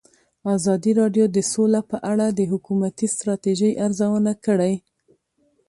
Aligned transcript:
ازادي 0.55 0.91
راډیو 1.01 1.25
د 1.35 1.37
سوله 1.51 1.81
په 1.91 1.97
اړه 2.11 2.25
د 2.31 2.39
حکومتي 2.51 3.07
ستراتیژۍ 3.15 3.71
ارزونه 3.85 4.31
کړې. 4.45 4.73